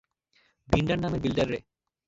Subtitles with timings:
[0.67, 1.59] ভিন্ডার নামের বিল্ডাররে।